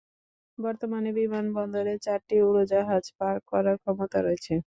বর্তমানে 0.57 1.09
বিমানবন্দরে 1.17 1.93
চারটি 2.05 2.35
উড়োজাহাজ 2.47 3.03
পার্ক 3.17 3.41
করার 3.51 3.77
ক্ষমতা 3.81 4.17
রয়েছে। 4.21 4.53